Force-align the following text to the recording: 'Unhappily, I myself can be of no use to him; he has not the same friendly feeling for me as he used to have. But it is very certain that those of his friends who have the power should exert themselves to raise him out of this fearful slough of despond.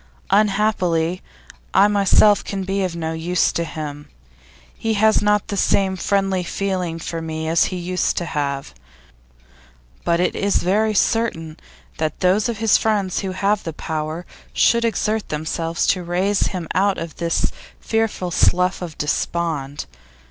'Unhappily, 0.31 1.21
I 1.75 1.87
myself 1.87 2.43
can 2.43 2.63
be 2.63 2.81
of 2.83 2.95
no 2.95 3.13
use 3.13 3.51
to 3.51 3.63
him; 3.63 4.09
he 4.75 4.95
has 4.95 5.21
not 5.21 5.49
the 5.49 5.55
same 5.57 5.95
friendly 5.95 6.41
feeling 6.41 6.97
for 6.97 7.21
me 7.21 7.47
as 7.47 7.65
he 7.65 7.77
used 7.77 8.17
to 8.17 8.25
have. 8.25 8.73
But 10.03 10.19
it 10.19 10.35
is 10.35 10.55
very 10.63 10.95
certain 10.95 11.57
that 11.99 12.19
those 12.21 12.49
of 12.49 12.57
his 12.57 12.79
friends 12.79 13.19
who 13.19 13.33
have 13.33 13.61
the 13.63 13.73
power 13.73 14.25
should 14.53 14.85
exert 14.85 15.29
themselves 15.29 15.85
to 15.85 16.01
raise 16.01 16.47
him 16.47 16.67
out 16.73 16.97
of 16.97 17.17
this 17.17 17.51
fearful 17.79 18.31
slough 18.31 18.81
of 18.81 18.97
despond. 18.97 19.85